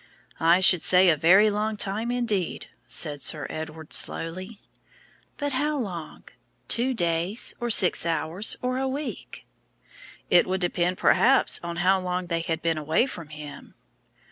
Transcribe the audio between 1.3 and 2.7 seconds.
long time, indeed,"